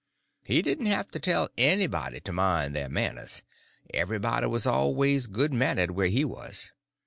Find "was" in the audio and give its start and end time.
4.47-4.65, 6.25-6.71